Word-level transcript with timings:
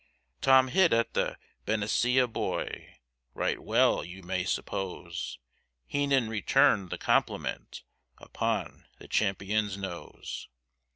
Tom 0.41 0.69
hit 0.69 0.93
at 0.93 1.13
the 1.13 1.37
Benicia 1.67 2.27
boy 2.27 2.95
Right 3.35 3.59
well 3.61 4.03
you 4.03 4.23
may 4.23 4.45
suppose, 4.45 5.37
Heenan 5.85 6.27
returned 6.27 6.89
the 6.89 6.97
compliment 6.97 7.83
Upon 8.17 8.87
the 8.97 9.07
champion's 9.07 9.77
nose. 9.77 10.47